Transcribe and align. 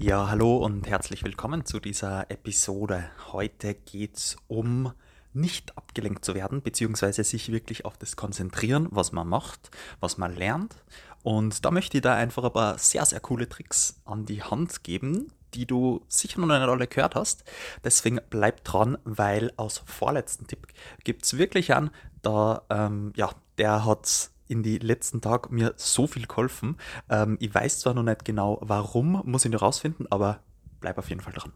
Ja, 0.00 0.28
hallo 0.28 0.58
und 0.58 0.86
herzlich 0.86 1.24
willkommen 1.24 1.66
zu 1.66 1.80
dieser 1.80 2.30
Episode. 2.30 3.10
Heute 3.32 3.74
geht 3.74 4.16
es 4.16 4.36
um 4.46 4.92
nicht 5.32 5.76
abgelenkt 5.76 6.24
zu 6.24 6.36
werden, 6.36 6.62
beziehungsweise 6.62 7.24
sich 7.24 7.50
wirklich 7.50 7.84
auf 7.84 7.98
das 7.98 8.14
konzentrieren, 8.14 8.86
was 8.92 9.10
man 9.10 9.26
macht, 9.26 9.72
was 9.98 10.16
man 10.16 10.36
lernt. 10.36 10.76
Und 11.24 11.64
da 11.64 11.72
möchte 11.72 11.96
ich 11.96 12.02
da 12.02 12.14
einfach 12.14 12.44
ein 12.44 12.52
paar 12.52 12.78
sehr, 12.78 13.04
sehr 13.06 13.18
coole 13.18 13.48
Tricks 13.48 14.00
an 14.04 14.24
die 14.24 14.40
Hand 14.40 14.84
geben, 14.84 15.32
die 15.54 15.66
du 15.66 16.04
sicher 16.06 16.40
noch 16.40 16.46
nicht 16.46 16.68
alle 16.68 16.86
gehört 16.86 17.16
hast. 17.16 17.42
Deswegen 17.82 18.20
bleib 18.30 18.62
dran, 18.62 18.98
weil 19.02 19.52
aus 19.56 19.82
vorletzten 19.84 20.46
Tipp 20.46 20.68
gibt 21.02 21.24
es 21.24 21.38
wirklich 21.38 21.74
an, 21.74 21.90
da, 22.22 22.62
ähm, 22.70 23.12
ja, 23.16 23.30
der 23.58 23.84
hat 23.84 24.30
in 24.48 24.62
die 24.62 24.78
letzten 24.78 25.20
Tagen 25.20 25.54
mir 25.54 25.74
so 25.76 26.06
viel 26.06 26.26
geholfen. 26.26 26.76
Ähm, 27.08 27.36
ich 27.40 27.54
weiß 27.54 27.80
zwar 27.80 27.94
noch 27.94 28.02
nicht 28.02 28.24
genau 28.24 28.58
warum, 28.62 29.22
muss 29.24 29.44
ich 29.44 29.50
noch 29.50 29.62
rausfinden, 29.62 30.06
aber 30.10 30.40
bleib 30.80 30.98
auf 30.98 31.08
jeden 31.08 31.20
Fall 31.20 31.32
dran. 31.32 31.52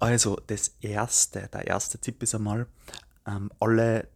Also, 0.00 0.38
das 0.46 0.76
erste, 0.80 1.48
der 1.52 1.66
erste 1.66 1.98
Tipp 1.98 2.22
ist 2.22 2.34
einmal, 2.34 2.66
ähm, 3.26 3.50
alle 3.60 4.08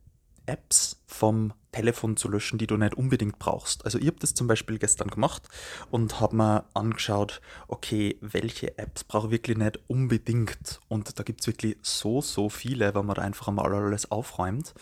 Apps 0.46 1.00
vom 1.06 1.52
Telefon 1.72 2.16
zu 2.16 2.28
löschen, 2.28 2.58
die 2.58 2.66
du 2.66 2.76
nicht 2.76 2.94
unbedingt 2.94 3.38
brauchst. 3.38 3.84
Also 3.84 3.98
ich 3.98 4.06
habe 4.06 4.18
das 4.18 4.34
zum 4.34 4.48
Beispiel 4.48 4.78
gestern 4.78 5.08
gemacht 5.08 5.48
und 5.90 6.20
habe 6.20 6.36
mir 6.36 6.64
angeschaut, 6.74 7.40
okay, 7.68 8.18
welche 8.20 8.76
Apps 8.76 9.04
brauche 9.04 9.28
ich 9.28 9.32
wirklich 9.32 9.56
nicht 9.56 9.78
unbedingt. 9.86 10.80
Und 10.88 11.18
da 11.18 11.22
gibt 11.22 11.42
es 11.42 11.46
wirklich 11.46 11.76
so, 11.82 12.20
so 12.20 12.48
viele, 12.48 12.94
wenn 12.94 13.06
man 13.06 13.14
da 13.14 13.22
einfach 13.22 13.48
einmal 13.48 13.72
alles 13.72 14.10
aufräumt. 14.10 14.74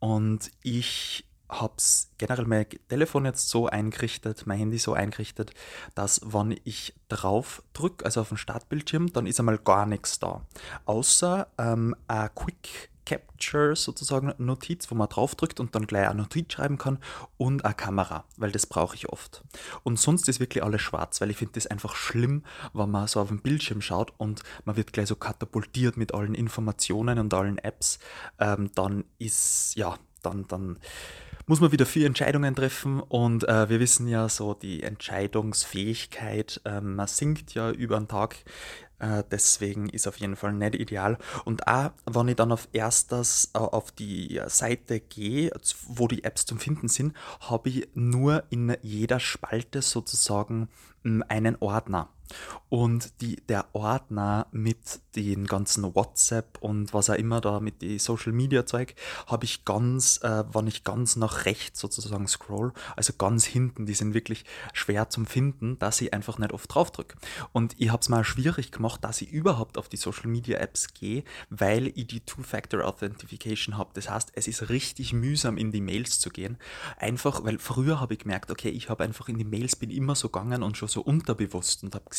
Und 0.00 0.50
ich 0.62 1.27
habe 1.48 1.74
generell 2.18 2.46
mein 2.46 2.66
Telefon 2.88 3.24
jetzt 3.24 3.48
so 3.48 3.66
eingerichtet, 3.66 4.46
mein 4.46 4.58
Handy 4.58 4.78
so 4.78 4.92
eingerichtet, 4.92 5.52
dass 5.94 6.20
wenn 6.24 6.58
ich 6.64 6.94
drauf 7.08 7.62
drücke, 7.72 8.04
also 8.04 8.20
auf 8.20 8.28
den 8.28 8.38
Startbildschirm, 8.38 9.12
dann 9.12 9.26
ist 9.26 9.38
einmal 9.38 9.58
gar 9.58 9.86
nichts 9.86 10.18
da. 10.18 10.42
Außer 10.84 11.48
ähm, 11.58 11.94
ein 12.06 12.30
Quick 12.34 12.90
Capture 13.08 13.74
sozusagen 13.74 14.34
Notiz, 14.36 14.90
wo 14.90 14.94
man 14.94 15.08
draufdrückt 15.08 15.60
und 15.60 15.74
dann 15.74 15.86
gleich 15.86 16.06
eine 16.06 16.20
Notiz 16.20 16.52
schreiben 16.52 16.76
kann 16.76 16.98
und 17.38 17.64
eine 17.64 17.72
Kamera, 17.72 18.24
weil 18.36 18.52
das 18.52 18.66
brauche 18.66 18.94
ich 18.96 19.08
oft. 19.08 19.42
Und 19.82 19.98
sonst 19.98 20.28
ist 20.28 20.40
wirklich 20.40 20.62
alles 20.62 20.82
schwarz, 20.82 21.22
weil 21.22 21.30
ich 21.30 21.38
finde 21.38 21.54
das 21.54 21.66
einfach 21.66 21.96
schlimm, 21.96 22.44
wenn 22.74 22.90
man 22.90 23.06
so 23.06 23.20
auf 23.20 23.28
den 23.28 23.40
Bildschirm 23.40 23.80
schaut 23.80 24.12
und 24.18 24.42
man 24.66 24.76
wird 24.76 24.92
gleich 24.92 25.08
so 25.08 25.16
katapultiert 25.16 25.96
mit 25.96 26.12
allen 26.12 26.34
Informationen 26.34 27.18
und 27.18 27.32
allen 27.32 27.56
Apps. 27.56 27.98
Ähm, 28.38 28.70
dann 28.74 29.04
ist, 29.18 29.74
ja, 29.76 29.96
dann, 30.22 30.46
dann 30.46 30.78
muss 31.48 31.60
man 31.60 31.72
wieder 31.72 31.86
vier 31.86 32.06
Entscheidungen 32.06 32.54
treffen 32.54 33.00
und 33.00 33.48
äh, 33.48 33.70
wir 33.70 33.80
wissen 33.80 34.06
ja 34.06 34.28
so, 34.28 34.52
die 34.52 34.82
Entscheidungsfähigkeit, 34.82 36.60
äh, 36.64 36.82
man 36.82 37.06
sinkt 37.06 37.54
ja 37.54 37.70
über 37.70 37.98
den 37.98 38.06
Tag. 38.06 38.36
Äh, 38.98 39.22
deswegen 39.30 39.88
ist 39.88 40.06
auf 40.06 40.18
jeden 40.18 40.36
Fall 40.36 40.52
nicht 40.52 40.74
ideal. 40.74 41.18
Und 41.44 41.66
auch, 41.66 41.92
wenn 42.04 42.28
ich 42.28 42.36
dann 42.36 42.52
auf 42.52 42.68
erstes 42.72 43.50
äh, 43.54 43.58
auf 43.58 43.92
die 43.92 44.40
Seite 44.48 45.00
gehe, 45.00 45.50
wo 45.86 46.06
die 46.06 46.24
Apps 46.24 46.44
zum 46.44 46.58
Finden 46.58 46.88
sind, 46.88 47.16
habe 47.40 47.70
ich 47.70 47.88
nur 47.94 48.44
in 48.50 48.76
jeder 48.82 49.18
Spalte 49.18 49.82
sozusagen 49.82 50.68
hm, 51.02 51.24
einen 51.28 51.56
Ordner. 51.60 52.10
Und 52.68 53.20
die, 53.20 53.36
der 53.36 53.66
Ordner 53.72 54.46
mit 54.52 55.00
den 55.16 55.46
ganzen 55.46 55.94
WhatsApp 55.94 56.58
und 56.60 56.92
was 56.92 57.10
auch 57.10 57.14
immer 57.14 57.40
da 57.40 57.60
mit 57.60 57.82
die 57.82 57.98
Social 57.98 58.32
Media 58.32 58.66
Zeug, 58.66 58.94
habe 59.26 59.44
ich 59.46 59.64
ganz, 59.64 60.20
äh, 60.22 60.44
wenn 60.52 60.66
ich 60.66 60.84
ganz 60.84 61.16
nach 61.16 61.44
rechts 61.46 61.80
sozusagen 61.80 62.28
scroll, 62.28 62.72
also 62.94 63.12
ganz 63.14 63.44
hinten, 63.44 63.86
die 63.86 63.94
sind 63.94 64.14
wirklich 64.14 64.44
schwer 64.72 65.08
zum 65.08 65.26
Finden, 65.26 65.78
dass 65.78 66.00
ich 66.00 66.12
einfach 66.12 66.38
nicht 66.38 66.52
oft 66.52 66.72
drauf 66.72 66.90
drücke. 66.90 67.16
Und 67.52 67.74
ich 67.78 67.90
habe 67.90 68.00
es 68.00 68.08
mal 68.08 68.24
schwierig 68.24 68.70
gemacht, 68.70 69.02
dass 69.02 69.22
ich 69.22 69.30
überhaupt 69.30 69.78
auf 69.78 69.88
die 69.88 69.96
Social 69.96 70.28
Media 70.28 70.58
Apps 70.58 70.92
gehe, 70.92 71.24
weil 71.50 71.88
ich 71.88 72.06
die 72.06 72.20
Two-Factor 72.20 72.84
Authentication 72.84 73.78
habe. 73.78 73.90
Das 73.94 74.10
heißt, 74.10 74.32
es 74.34 74.46
ist 74.46 74.68
richtig 74.68 75.12
mühsam 75.12 75.56
in 75.56 75.72
die 75.72 75.80
Mails 75.80 76.20
zu 76.20 76.30
gehen. 76.30 76.58
Einfach, 76.98 77.44
weil 77.44 77.58
früher 77.58 78.00
habe 78.00 78.14
ich 78.14 78.20
gemerkt, 78.20 78.50
okay, 78.50 78.68
ich 78.68 78.88
habe 78.90 79.04
einfach 79.04 79.28
in 79.28 79.38
die 79.38 79.44
Mails 79.44 79.76
bin 79.76 79.90
immer 79.90 80.14
so 80.14 80.28
gegangen 80.28 80.62
und 80.62 80.76
schon 80.76 80.88
so 80.88 81.00
unterbewusst 81.00 81.82
und 81.82 81.94
habe 81.94 82.04
gesehen, 82.10 82.17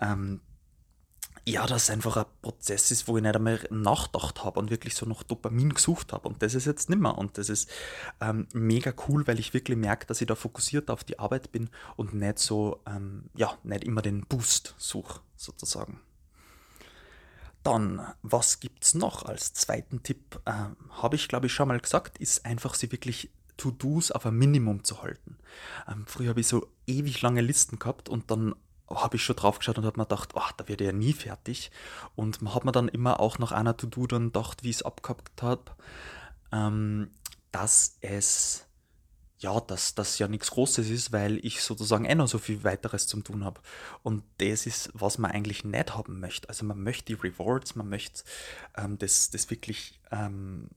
ähm, 0.00 0.40
ja, 1.46 1.66
dass 1.66 1.84
es 1.84 1.90
einfach 1.90 2.16
ein 2.16 2.24
Prozess 2.40 2.90
ist, 2.90 3.06
wo 3.06 3.18
ich 3.18 3.22
nicht 3.22 3.36
einmal 3.36 3.60
nachgedacht 3.70 4.44
habe 4.44 4.58
und 4.58 4.70
wirklich 4.70 4.94
so 4.94 5.04
nach 5.04 5.22
Dopamin 5.22 5.74
gesucht 5.74 6.12
habe. 6.12 6.26
Und 6.26 6.42
das 6.42 6.54
ist 6.54 6.64
jetzt 6.64 6.88
nicht 6.88 7.00
mehr. 7.00 7.18
Und 7.18 7.36
das 7.36 7.50
ist 7.50 7.70
ähm, 8.20 8.46
mega 8.54 8.94
cool, 9.08 9.26
weil 9.26 9.38
ich 9.38 9.52
wirklich 9.52 9.76
merke, 9.76 10.06
dass 10.06 10.22
ich 10.22 10.26
da 10.26 10.36
fokussiert 10.36 10.90
auf 10.90 11.04
die 11.04 11.18
Arbeit 11.18 11.52
bin 11.52 11.68
und 11.96 12.14
nicht 12.14 12.38
so, 12.38 12.80
ähm, 12.86 13.24
ja, 13.36 13.58
nicht 13.62 13.84
immer 13.84 14.00
den 14.00 14.22
Boost 14.22 14.74
suche, 14.78 15.20
sozusagen. 15.36 16.00
Dann, 17.62 18.06
was 18.22 18.60
gibt 18.60 18.84
es 18.84 18.94
noch 18.94 19.24
als 19.24 19.52
zweiten 19.52 20.02
Tipp? 20.02 20.40
Ähm, 20.46 20.76
habe 20.90 21.16
ich, 21.16 21.28
glaube 21.28 21.46
ich, 21.46 21.52
schon 21.52 21.68
mal 21.68 21.80
gesagt, 21.80 22.18
ist 22.18 22.46
einfach, 22.46 22.74
sie 22.74 22.90
wirklich 22.90 23.30
To-Dos 23.58 24.10
auf 24.10 24.26
ein 24.26 24.34
Minimum 24.34 24.82
zu 24.84 25.02
halten. 25.02 25.36
Ähm, 25.88 26.04
früher 26.06 26.30
habe 26.30 26.40
ich 26.40 26.46
so 26.46 26.68
ewig 26.86 27.20
lange 27.22 27.40
Listen 27.40 27.78
gehabt 27.78 28.08
und 28.08 28.30
dann 28.30 28.54
habe 28.88 29.16
ich 29.16 29.22
schon 29.22 29.36
drauf 29.36 29.58
geschaut 29.58 29.78
und 29.78 29.86
habe 29.86 29.98
mir 29.98 30.04
gedacht, 30.06 30.32
ach, 30.34 30.52
da 30.52 30.68
wird 30.68 30.80
ja 30.80 30.92
nie 30.92 31.12
fertig. 31.12 31.70
Und 32.14 32.42
man 32.42 32.54
hat 32.54 32.64
mir 32.64 32.72
dann 32.72 32.88
immer 32.88 33.20
auch 33.20 33.38
nach 33.38 33.52
einer 33.52 33.76
To-Do 33.76 34.06
dann 34.06 34.26
gedacht, 34.26 34.62
wie 34.62 34.70
ich 34.70 34.76
es 34.76 34.82
abgehabt 34.82 35.42
habe, 35.42 35.72
ähm, 36.52 37.10
dass 37.50 37.96
es 38.00 38.66
ja, 39.38 39.60
dass 39.60 39.94
das 39.94 40.18
ja 40.18 40.26
nichts 40.26 40.50
Großes 40.52 40.88
ist, 40.88 41.12
weil 41.12 41.44
ich 41.44 41.62
sozusagen 41.62 42.06
eh 42.06 42.14
noch 42.14 42.28
so 42.28 42.38
viel 42.38 42.64
weiteres 42.64 43.06
zum 43.06 43.24
tun 43.24 43.44
habe. 43.44 43.60
Und 44.02 44.24
das 44.38 44.64
ist, 44.64 44.90
was 44.94 45.18
man 45.18 45.32
eigentlich 45.32 45.64
nicht 45.64 45.94
haben 45.94 46.18
möchte. 46.18 46.48
Also 46.48 46.64
man 46.64 46.82
möchte 46.82 47.14
die 47.14 47.20
Rewards, 47.20 47.74
man 47.74 47.88
möchte 47.88 48.24
ähm, 48.76 48.96
das, 48.98 49.30
das 49.30 49.50
wirklich 49.50 50.00
ähm, 50.10 50.68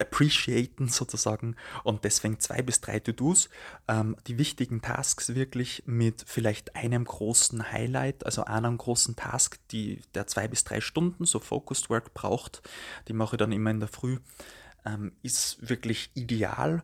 appreciaten 0.00 0.88
sozusagen 0.88 1.56
und 1.84 2.04
deswegen 2.04 2.40
zwei 2.40 2.62
bis 2.62 2.80
drei 2.80 3.00
To-Dos. 3.00 3.48
Ähm, 3.86 4.16
die 4.26 4.38
wichtigen 4.38 4.82
Tasks 4.82 5.34
wirklich 5.34 5.82
mit 5.86 6.24
vielleicht 6.26 6.76
einem 6.76 7.04
großen 7.04 7.72
Highlight, 7.72 8.24
also 8.24 8.44
einem 8.44 8.78
großen 8.78 9.16
Task, 9.16 9.58
die 9.70 10.00
der 10.14 10.26
zwei 10.26 10.48
bis 10.48 10.64
drei 10.64 10.80
Stunden 10.80 11.24
so 11.24 11.40
Focused 11.40 11.90
Work 11.90 12.14
braucht. 12.14 12.62
Die 13.08 13.12
mache 13.12 13.36
ich 13.36 13.38
dann 13.38 13.52
immer 13.52 13.70
in 13.70 13.80
der 13.80 13.88
Früh. 13.88 14.18
Ähm, 14.84 15.12
ist 15.22 15.68
wirklich 15.68 16.10
ideal. 16.14 16.82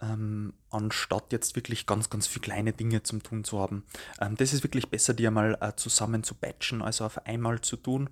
Ähm, 0.00 0.54
anstatt 0.70 1.30
jetzt 1.30 1.54
wirklich 1.54 1.86
ganz, 1.86 2.10
ganz 2.10 2.26
viele 2.26 2.42
kleine 2.42 2.72
Dinge 2.72 3.04
zum 3.04 3.22
Tun 3.22 3.44
zu 3.44 3.60
haben. 3.60 3.84
Ähm, 4.20 4.34
das 4.36 4.52
ist 4.52 4.64
wirklich 4.64 4.88
besser, 4.88 5.14
die 5.14 5.26
einmal 5.26 5.56
äh, 5.60 5.74
zusammen 5.76 6.24
zu 6.24 6.34
batchen, 6.34 6.82
also 6.82 7.04
auf 7.04 7.24
einmal 7.24 7.60
zu 7.60 7.76
tun 7.76 8.10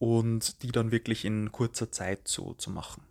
und 0.00 0.62
die 0.62 0.72
dann 0.72 0.90
wirklich 0.90 1.24
in 1.24 1.52
kurzer 1.52 1.92
Zeit 1.92 2.26
so 2.26 2.54
zu 2.54 2.70
machen. 2.70 3.02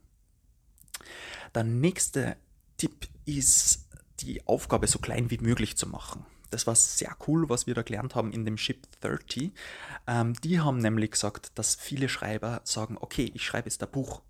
Der 1.55 1.63
nächste 1.63 2.37
Tipp 2.77 3.07
ist, 3.25 3.87
die 4.19 4.45
Aufgabe 4.47 4.87
so 4.87 4.99
klein 4.99 5.29
wie 5.29 5.37
möglich 5.37 5.77
zu 5.77 5.87
machen. 5.87 6.25
Das 6.49 6.65
war 6.65 6.75
sehr 6.75 7.15
cool, 7.27 7.49
was 7.49 7.67
wir 7.67 7.75
da 7.75 7.81
gelernt 7.81 8.15
haben 8.15 8.31
in 8.31 8.45
dem 8.45 8.57
Ship 8.57 8.87
30. 9.01 9.51
Ähm, 10.07 10.33
die 10.35 10.59
haben 10.59 10.77
nämlich 10.77 11.11
gesagt, 11.11 11.51
dass 11.55 11.75
viele 11.75 12.07
Schreiber 12.07 12.61
sagen, 12.63 12.97
okay, 12.99 13.29
ich 13.33 13.45
schreibe 13.45 13.67
jetzt 13.67 13.83
ein 13.83 13.91
Buch. 13.91 14.21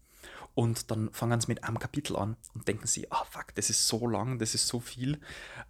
Und 0.55 0.89
dann 0.89 1.11
fangen 1.13 1.39
sie 1.39 1.49
mit 1.49 1.63
einem 1.63 1.77
Kapitel 1.77 2.15
an 2.15 2.35
und 2.55 2.67
denken 2.67 2.87
sie, 2.87 3.11
ah 3.11 3.21
oh, 3.21 3.25
fuck, 3.29 3.53
das 3.53 3.69
ist 3.69 3.87
so 3.87 4.07
lang, 4.07 4.39
das 4.39 4.55
ist 4.55 4.67
so 4.67 4.79
viel. 4.79 5.19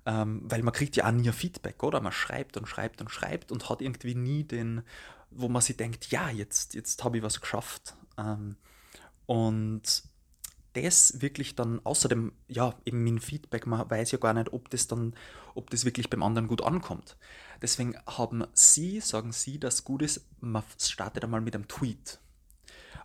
Ähm, 0.06 0.44
weil 0.46 0.64
man 0.64 0.74
kriegt 0.74 0.96
ja 0.96 1.08
auch 1.08 1.12
nie 1.12 1.30
Feedback, 1.34 1.84
oder? 1.84 2.00
Man 2.00 2.14
schreibt 2.14 2.56
und 2.56 2.68
schreibt 2.68 3.02
und 3.02 3.12
schreibt 3.12 3.52
und 3.52 3.70
hat 3.70 3.82
irgendwie 3.82 4.16
nie 4.16 4.46
den, 4.46 4.84
wo 5.30 5.50
man 5.50 5.62
sich 5.62 5.76
denkt, 5.76 6.10
ja, 6.10 6.30
jetzt, 6.30 6.74
jetzt 6.74 7.04
habe 7.04 7.18
ich 7.18 7.24
was 7.24 7.42
geschafft. 7.42 7.96
Ähm, 8.18 8.56
und 9.26 10.04
das 10.84 11.22
wirklich 11.22 11.56
dann, 11.56 11.82
außerdem, 11.84 12.32
ja, 12.48 12.76
eben 12.86 13.04
mit 13.04 13.24
Feedback, 13.24 13.66
man 13.68 13.90
weiß 13.90 14.12
ja 14.12 14.18
gar 14.18 14.34
nicht, 14.34 14.54
ob 14.54 14.70
das 14.70 14.88
dann, 14.88 15.16
ob 15.56 15.70
das 15.70 15.86
wirklich 15.86 16.10
beim 16.10 16.24
anderen 16.24 16.48
gut 16.48 16.64
ankommt. 16.64 17.18
Deswegen 17.62 17.96
haben 18.06 18.46
sie, 18.54 19.00
sagen 19.00 19.32
sie, 19.32 19.60
dass 19.60 19.84
gut 19.84 20.02
ist, 20.02 20.26
man 20.40 20.64
startet 20.80 21.24
einmal 21.24 21.42
mit 21.42 21.56
einem 21.56 21.68
Tweet. 21.68 22.20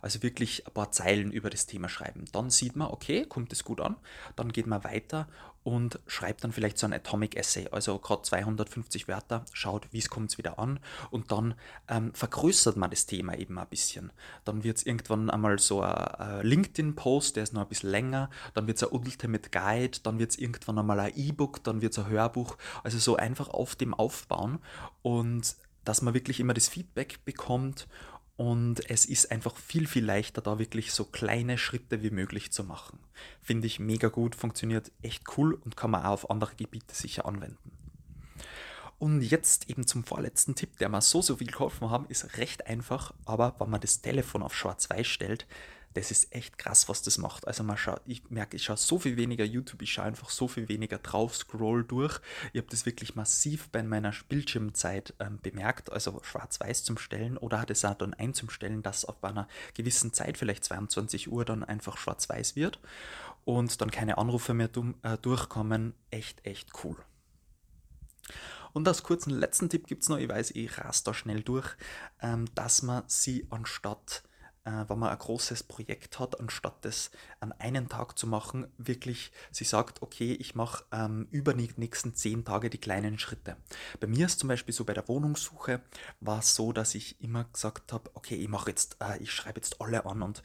Also 0.03 0.21
wirklich 0.21 0.67
ein 0.67 0.73
paar 0.73 0.91
Zeilen 0.91 1.31
über 1.31 1.49
das 1.49 1.65
Thema 1.65 1.87
schreiben. 1.87 2.25
Dann 2.33 2.49
sieht 2.49 2.75
man, 2.75 2.89
okay, 2.89 3.25
kommt 3.25 3.53
es 3.53 3.63
gut 3.63 3.79
an. 3.79 3.95
Dann 4.35 4.51
geht 4.51 4.67
man 4.67 4.83
weiter 4.83 5.27
und 5.63 5.99
schreibt 6.07 6.43
dann 6.43 6.51
vielleicht 6.51 6.77
so 6.77 6.85
ein 6.85 6.93
Atomic 6.93 7.37
Essay, 7.37 7.69
also 7.71 7.97
gerade 7.97 8.23
250 8.23 9.07
Wörter, 9.07 9.45
schaut, 9.53 9.87
wie 9.91 9.99
es 9.99 10.09
kommt 10.09 10.37
wieder 10.37 10.59
an. 10.59 10.79
Und 11.09 11.31
dann 11.31 11.55
ähm, 11.87 12.13
vergrößert 12.13 12.75
man 12.75 12.89
das 12.89 13.05
Thema 13.05 13.37
eben 13.37 13.57
ein 13.57 13.67
bisschen. 13.69 14.11
Dann 14.43 14.65
wird 14.65 14.77
es 14.77 14.85
irgendwann 14.85 15.29
einmal 15.29 15.59
so 15.59 15.81
ein, 15.81 15.93
ein 15.93 16.45
LinkedIn-Post, 16.45 17.37
der 17.37 17.43
ist 17.43 17.53
noch 17.53 17.61
ein 17.61 17.69
bisschen 17.69 17.91
länger, 17.91 18.29
dann 18.53 18.67
wird 18.67 18.77
es 18.77 18.83
ein 18.83 18.91
Ultimate 18.91 19.49
Guide, 19.49 19.99
dann 20.03 20.19
wird 20.19 20.31
es 20.31 20.37
irgendwann 20.37 20.79
einmal 20.79 20.99
ein 20.99 21.13
E-Book, 21.15 21.63
dann 21.63 21.81
wird 21.81 21.93
es 21.93 21.99
ein 21.99 22.09
Hörbuch, 22.09 22.57
also 22.83 22.97
so 22.99 23.15
einfach 23.15 23.47
auf 23.47 23.75
dem 23.75 23.93
aufbauen. 23.93 24.59
Und 25.01 25.55
dass 25.85 26.01
man 26.01 26.13
wirklich 26.13 26.39
immer 26.39 26.53
das 26.53 26.67
Feedback 26.67 27.23
bekommt 27.25 27.87
und 28.35 28.89
es 28.89 29.05
ist 29.05 29.31
einfach 29.31 29.55
viel, 29.55 29.87
viel 29.87 30.05
leichter, 30.05 30.41
da 30.41 30.57
wirklich 30.57 30.91
so 30.91 31.05
kleine 31.05 31.57
Schritte 31.57 32.01
wie 32.01 32.09
möglich 32.09 32.51
zu 32.51 32.63
machen. 32.63 32.99
Finde 33.41 33.67
ich 33.67 33.79
mega 33.79 34.07
gut, 34.07 34.35
funktioniert 34.35 34.91
echt 35.01 35.37
cool 35.37 35.53
und 35.53 35.77
kann 35.77 35.91
man 35.91 36.03
auch 36.03 36.11
auf 36.13 36.29
andere 36.29 36.55
Gebiete 36.55 36.95
sicher 36.95 37.25
anwenden. 37.25 37.71
Und 38.97 39.21
jetzt 39.21 39.69
eben 39.69 39.85
zum 39.85 40.03
vorletzten 40.03 40.55
Tipp, 40.55 40.77
der 40.77 40.89
mir 40.89 41.01
so, 41.01 41.21
so 41.21 41.35
viel 41.35 41.51
geholfen 41.51 41.89
haben, 41.89 42.05
ist 42.07 42.37
recht 42.37 42.67
einfach, 42.67 43.13
aber 43.25 43.55
wenn 43.59 43.69
man 43.69 43.81
das 43.81 44.01
Telefon 44.01 44.41
auf 44.41 44.55
Schwarz-Weiß 44.55 45.05
stellt, 45.05 45.45
das 45.93 46.11
ist 46.11 46.33
echt 46.33 46.57
krass, 46.57 46.89
was 46.89 47.01
das 47.01 47.17
macht. 47.17 47.47
Also 47.47 47.63
man 47.63 47.77
schaut, 47.77 48.01
ich 48.05 48.29
merke, 48.29 48.57
ich 48.57 48.63
schaue 48.63 48.77
so 48.77 48.99
viel 48.99 49.17
weniger 49.17 49.45
YouTube, 49.45 49.81
ich 49.81 49.93
schaue 49.93 50.05
einfach 50.05 50.29
so 50.29 50.47
viel 50.47 50.69
weniger 50.69 50.97
drauf, 50.97 51.35
scroll 51.35 51.83
durch. 51.83 52.19
Ich 52.51 52.59
habe 52.59 52.69
das 52.69 52.85
wirklich 52.85 53.15
massiv 53.15 53.69
bei 53.69 53.83
meiner 53.83 54.13
Bildschirmzeit 54.29 55.13
ähm, 55.19 55.39
bemerkt, 55.41 55.91
also 55.91 56.19
schwarz-weiß 56.23 56.83
zum 56.83 56.97
Stellen 56.97 57.37
oder 57.37 57.59
hat 57.61 57.69
es 57.69 57.85
auch 57.85 57.95
dann 57.95 58.13
einzustellen, 58.13 58.81
dass 58.81 59.05
auf 59.05 59.23
einer 59.23 59.47
gewissen 59.73 60.13
Zeit, 60.13 60.37
vielleicht 60.37 60.63
22 60.63 61.31
Uhr, 61.31 61.45
dann 61.45 61.63
einfach 61.63 61.97
schwarz-weiß 61.97 62.55
wird 62.55 62.79
und 63.45 63.81
dann 63.81 63.91
keine 63.91 64.17
Anrufe 64.17 64.53
mehr 64.53 64.69
äh, 65.03 65.17
durchkommen. 65.17 65.93
Echt, 66.09 66.45
echt 66.45 66.71
cool. 66.83 66.97
Und 68.73 68.87
als 68.87 69.03
kurzen 69.03 69.29
letzten 69.29 69.69
Tipp 69.69 69.87
gibt 69.87 70.03
es 70.03 70.09
noch, 70.09 70.17
ich 70.17 70.27
weiß, 70.27 70.51
ich 70.51 70.77
rast 70.79 71.07
da 71.07 71.13
schnell 71.13 71.41
durch, 71.41 71.75
ähm, 72.21 72.45
dass 72.55 72.81
man 72.81 73.03
sie 73.07 73.45
anstatt 73.51 74.23
äh, 74.65 74.85
wenn 74.87 74.99
man 74.99 75.09
ein 75.09 75.17
großes 75.17 75.63
Projekt 75.63 76.19
hat, 76.19 76.39
anstatt 76.39 76.85
das 76.85 77.11
an 77.39 77.51
einen 77.53 77.89
Tag 77.89 78.17
zu 78.17 78.27
machen, 78.27 78.67
wirklich 78.77 79.31
sie 79.51 79.63
sagt, 79.63 80.01
okay, 80.01 80.33
ich 80.33 80.55
mache 80.55 80.83
ähm, 80.91 81.27
über 81.31 81.53
die 81.53 81.69
nächsten 81.77 82.15
zehn 82.15 82.45
Tage 82.45 82.69
die 82.69 82.77
kleinen 82.77 83.19
Schritte. 83.19 83.57
Bei 83.99 84.07
mir 84.07 84.25
ist 84.25 84.39
zum 84.39 84.49
Beispiel 84.49 84.73
so 84.73 84.85
bei 84.85 84.93
der 84.93 85.07
Wohnungssuche 85.07 85.81
war 86.19 86.39
es 86.39 86.55
so, 86.55 86.71
dass 86.71 86.95
ich 86.95 87.21
immer 87.21 87.45
gesagt 87.45 87.93
habe, 87.93 88.09
okay, 88.13 88.35
ich 88.35 88.47
mache 88.47 88.69
jetzt, 88.69 88.97
äh, 89.01 89.17
ich 89.21 89.31
schreibe 89.31 89.59
jetzt 89.59 89.81
alle 89.81 90.05
an 90.05 90.21
und 90.21 90.43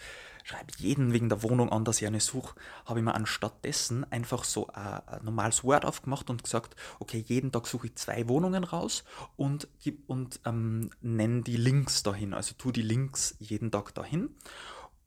schreibe 0.49 0.73
jeden 0.79 1.13
wegen 1.13 1.29
der 1.29 1.43
Wohnung 1.43 1.71
an, 1.71 1.85
dass 1.85 2.01
ich 2.01 2.07
eine 2.07 2.21
suche, 2.21 2.55
habe 2.87 3.01
ich 3.01 3.05
mir 3.05 3.15
anstatt 3.15 3.65
dessen 3.65 4.11
einfach 4.11 4.45
so 4.45 4.69
ein, 4.69 5.01
ein 5.07 5.25
normales 5.25 5.63
Word 5.63 5.85
aufgemacht 5.85 6.31
und 6.31 6.43
gesagt, 6.43 6.75
okay, 7.01 7.23
jeden 7.27 7.53
Tag 7.53 7.67
suche 7.67 7.89
ich 7.89 7.97
zwei 7.97 8.29
Wohnungen 8.29 8.65
raus 8.65 9.05
und, 9.37 9.69
und 10.07 10.41
ähm, 10.47 10.91
nenne 11.03 11.43
die 11.43 11.59
Links 11.59 12.03
dahin, 12.03 12.33
also 12.33 12.55
tu 12.57 12.73
die 12.73 12.83
Links 12.83 13.37
jeden 13.39 13.71
Tag 13.71 13.95
dahin 13.95 14.31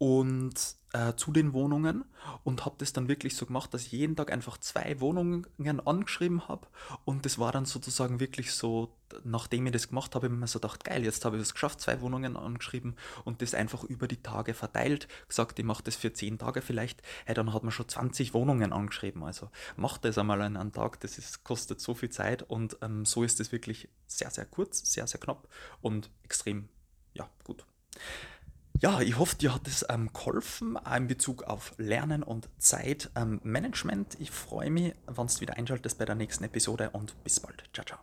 und 0.01 0.55
äh, 0.93 1.13
zu 1.13 1.31
den 1.31 1.53
Wohnungen 1.53 2.05
und 2.43 2.65
habe 2.65 2.73
das 2.79 2.91
dann 2.91 3.07
wirklich 3.07 3.35
so 3.35 3.45
gemacht, 3.45 3.71
dass 3.71 3.85
ich 3.85 3.91
jeden 3.91 4.15
Tag 4.15 4.31
einfach 4.31 4.57
zwei 4.57 4.99
Wohnungen 4.99 5.45
angeschrieben 5.85 6.47
habe 6.47 6.65
und 7.05 7.23
das 7.23 7.37
war 7.37 7.51
dann 7.51 7.65
sozusagen 7.65 8.19
wirklich 8.19 8.51
so, 8.51 8.97
nachdem 9.23 9.67
ich 9.67 9.73
das 9.73 9.89
gemacht 9.89 10.15
habe, 10.15 10.25
habe 10.25 10.33
ich 10.33 10.39
mir 10.39 10.47
so 10.47 10.57
gedacht, 10.57 10.83
geil, 10.85 11.03
jetzt 11.03 11.23
habe 11.23 11.35
ich 11.35 11.43
es 11.43 11.53
geschafft, 11.53 11.81
zwei 11.81 12.01
Wohnungen 12.01 12.35
angeschrieben 12.35 12.95
und 13.25 13.43
das 13.43 13.53
einfach 13.53 13.83
über 13.83 14.07
die 14.07 14.23
Tage 14.23 14.55
verteilt, 14.55 15.07
gesagt, 15.27 15.59
ich 15.59 15.65
mache 15.65 15.83
das 15.83 15.97
für 15.97 16.11
zehn 16.11 16.39
Tage 16.39 16.63
vielleicht, 16.63 17.03
hey, 17.25 17.35
dann 17.35 17.53
hat 17.53 17.61
man 17.61 17.71
schon 17.71 17.87
20 17.87 18.33
Wohnungen 18.33 18.73
angeschrieben, 18.73 19.23
also 19.23 19.51
macht 19.75 20.03
das 20.03 20.17
einmal 20.17 20.41
an 20.41 20.57
einem 20.57 20.71
Tag, 20.71 20.99
das 21.01 21.19
ist, 21.19 21.43
kostet 21.43 21.79
so 21.79 21.93
viel 21.93 22.09
Zeit 22.09 22.41
und 22.41 22.75
ähm, 22.81 23.05
so 23.05 23.21
ist 23.21 23.39
es 23.39 23.51
wirklich 23.51 23.87
sehr, 24.07 24.31
sehr 24.31 24.45
kurz, 24.45 24.91
sehr, 24.91 25.05
sehr 25.05 25.19
knapp 25.19 25.47
und 25.79 26.09
extrem. 26.23 26.69
Ja, 28.81 28.99
ich 28.99 29.19
hoffe, 29.19 29.35
dir 29.35 29.53
hat 29.53 29.67
es 29.67 29.85
ähm, 29.89 30.09
geholfen 30.11 30.75
in 30.97 31.05
Bezug 31.05 31.43
auf 31.43 31.73
Lernen 31.77 32.23
und 32.23 32.49
Zeitmanagement. 32.57 34.15
Ähm, 34.15 34.19
ich 34.19 34.31
freue 34.31 34.71
mich, 34.71 34.95
wenn 35.05 35.27
du 35.27 35.39
wieder 35.39 35.55
einschaltest 35.55 35.99
bei 35.99 36.05
der 36.05 36.15
nächsten 36.15 36.45
Episode 36.45 36.89
und 36.89 37.23
bis 37.23 37.39
bald. 37.39 37.63
Ciao, 37.73 37.85
ciao. 37.85 37.99